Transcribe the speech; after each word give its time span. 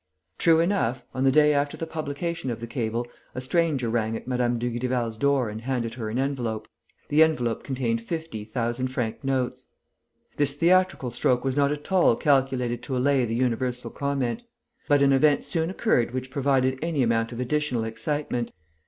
"LUPIN." 0.01 0.43
True 0.43 0.59
enough, 0.61 1.03
on 1.13 1.25
the 1.25 1.31
day 1.31 1.53
after 1.53 1.77
the 1.77 1.85
publication 1.85 2.49
of 2.49 2.59
the 2.59 2.65
cable, 2.65 3.05
a 3.35 3.39
stranger 3.41 3.87
rang 3.87 4.17
at 4.17 4.27
Mme. 4.27 4.57
Dugrival's 4.57 5.15
door 5.15 5.47
and 5.47 5.61
handed 5.61 5.93
her 5.93 6.09
an 6.09 6.17
envelope. 6.17 6.67
The 7.09 7.21
envelope 7.21 7.61
contained 7.61 8.01
fifty 8.01 8.43
thousand 8.43 8.87
franc 8.87 9.23
notes. 9.23 9.67
This 10.37 10.55
theatrical 10.55 11.11
stroke 11.11 11.43
was 11.43 11.55
not 11.55 11.71
at 11.71 11.91
all 11.91 12.15
calculated 12.15 12.81
to 12.81 12.97
allay 12.97 13.25
the 13.25 13.35
universal 13.35 13.91
comment. 13.91 14.41
But 14.87 15.03
an 15.03 15.13
event 15.13 15.45
soon 15.45 15.69
occurred 15.69 16.15
which 16.15 16.31
provided 16.31 16.79
any 16.81 17.03
amount 17.03 17.31
of 17.31 17.39
additional 17.39 17.83
excitement. 17.83 18.51